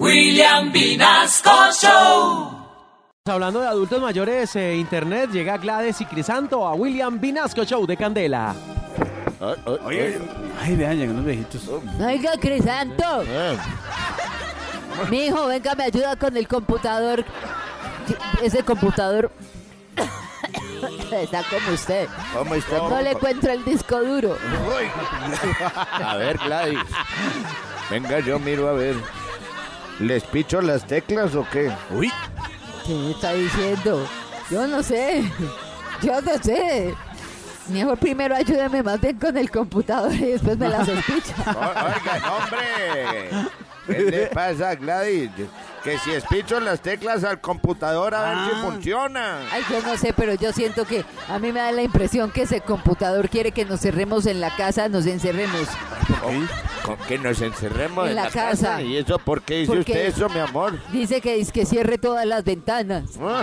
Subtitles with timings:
[0.00, 2.50] William Vinasco Show.
[3.26, 7.96] Hablando de adultos mayores, eh, internet llega Gladys y Crisanto a William Vinasco Show de
[7.96, 8.54] Candela.
[9.84, 10.18] Oye,
[10.60, 11.68] ay, vean, llegan los viejitos.
[12.00, 13.22] Oiga, Crisanto.
[15.10, 17.24] Mi hijo, venga, me ayuda con el computador.
[18.42, 19.30] Ese computador
[21.12, 22.08] está como usted.
[22.36, 22.78] ¿Cómo está?
[22.78, 24.36] No le encuentro el disco duro.
[26.02, 26.80] A ver, Gladys.
[27.90, 28.96] Venga, yo miro a ver.
[30.00, 31.70] ¿Les picho las teclas o qué?
[31.90, 32.10] Uy,
[32.86, 34.06] ¿Qué me está diciendo?
[34.50, 35.24] Yo no sé.
[36.02, 36.94] Yo no sé.
[37.68, 41.34] Mejor primero ayúdeme más bien con el computador y después me las despicha.
[41.46, 43.48] O- Oigan, hombre.
[43.86, 45.30] ¿Qué le pasa, Gladys?
[45.84, 48.60] Que si espicho las teclas al computador a ver si Ah.
[48.62, 49.38] funciona.
[49.52, 52.42] Ay, yo no sé, pero yo siento que a mí me da la impresión que
[52.42, 55.68] ese computador quiere que nos cerremos en la casa, nos encerremos.
[56.22, 56.48] ¿Con,
[56.84, 58.80] con que nos encerremos En en, la la, casa.
[58.80, 60.78] ¿Y eso por qué dice Porque- usted eso, mi amor?
[60.90, 63.04] Dice que es que cierre todas las ventanas.
[63.18, 63.38] No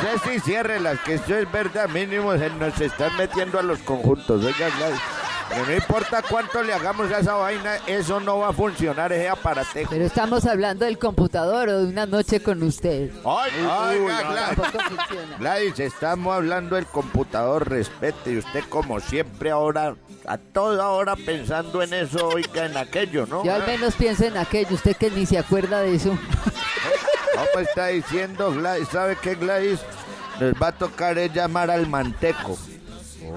[0.00, 3.78] sé si cierre las que eso es verdad, mínimo se nos están metiendo a los
[3.80, 4.44] conjuntos.
[4.44, 5.00] Oiga, Gladys.
[5.48, 9.28] Pero no importa cuánto le hagamos a esa vaina, eso no va a funcionar ese
[9.28, 9.90] aparatejo.
[9.90, 13.10] Pero estamos hablando del computador o de una noche con usted.
[13.24, 13.52] Ay,
[14.00, 14.56] oiga, Gladys.
[14.56, 15.36] Tampoco funciona.
[15.38, 18.32] Gladys, estamos hablando del computador, respete.
[18.32, 23.44] Y usted, como siempre, ahora, a toda hora pensando en eso, oiga, en aquello, ¿no?
[23.44, 26.16] Yo al menos pienso en aquello, usted que ni se acuerda de eso.
[27.34, 28.88] ¿Cómo está diciendo Gladys?
[28.88, 29.80] ¿Sabe qué, Gladys?
[30.40, 32.56] Nos va a tocar es llamar al manteco.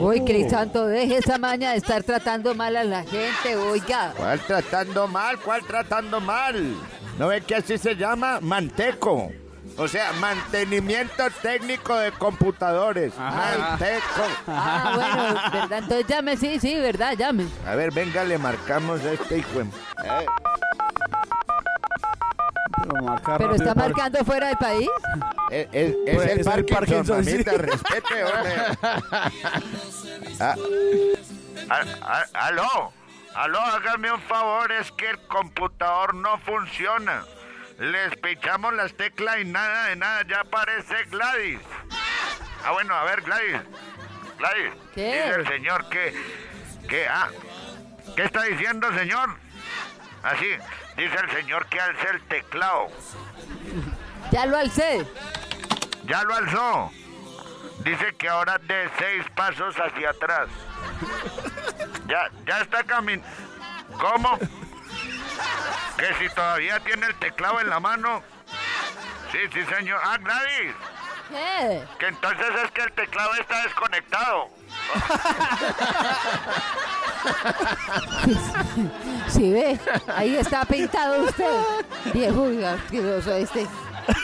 [0.00, 4.12] Uy, Crisanto, deje esa maña de estar tratando mal a la gente, oiga.
[4.16, 5.38] ¿Cuál tratando mal?
[5.38, 6.74] ¿Cuál tratando mal?
[7.18, 8.40] ¿No ve que así se llama?
[8.40, 9.30] Manteco.
[9.76, 13.16] O sea, mantenimiento técnico de computadores.
[13.16, 14.22] Manteco.
[14.46, 15.78] Ah, bueno, ¿verdad?
[15.78, 17.14] Entonces llame, sí, sí, ¿verdad?
[17.16, 17.46] Llame.
[17.66, 19.60] A ver, venga, le marcamos a este hijo.
[19.60, 20.26] Eh,
[22.88, 24.88] pero marca ¿Pero rápido está marcando fuera del país?
[25.50, 27.30] es, es- es Pues, el es el Parkinson, Parkinson, sí.
[27.30, 28.52] mamita, respete, hombre.
[30.40, 30.54] Ah.
[31.70, 32.92] Ah, ah, aló,
[33.34, 37.24] aló, hágame un favor, es que el computador no funciona.
[37.78, 41.60] Les pichamos las teclas y nada de nada, ya aparece Gladys.
[42.64, 43.60] Ah, bueno, a ver, Gladys.
[44.38, 44.72] Gladys.
[44.94, 45.12] ¿Qué?
[45.24, 46.14] Dice el señor que,
[46.88, 47.28] que, ah,
[48.16, 49.30] ¿qué está diciendo, señor?
[50.22, 50.46] Así,
[50.96, 52.88] dice el señor que alce el teclado.
[54.30, 55.06] Ya lo alcé.
[56.04, 56.90] Ya lo alzó.
[57.84, 60.48] Dice que ahora de seis pasos hacia atrás.
[62.06, 63.28] Ya, ya está caminando.
[63.98, 64.38] ¿Cómo?
[65.98, 68.22] Que si todavía tiene el teclado en la mano.
[69.32, 70.00] Sí, sí, señor.
[70.04, 70.74] Ah, Gladys.
[71.28, 71.84] ¿Qué?
[71.98, 74.48] Que entonces es que el teclado está desconectado.
[79.28, 79.78] Sí, ve,
[80.14, 81.60] ahí está pintado usted.
[82.12, 83.66] Viejo asqueroso este.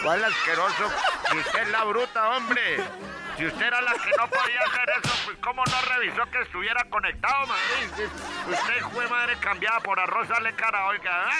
[0.02, 0.90] ¿Cuál asqueroso?
[1.30, 2.82] Si usted es la bruta, hombre.
[3.36, 6.82] Si usted era la que no podía hacer eso, pues ¿cómo no revisó que estuviera
[6.90, 8.08] conectado, madre?
[8.50, 11.30] Usted fue madre cambiada por arroz, sale cara, oiga.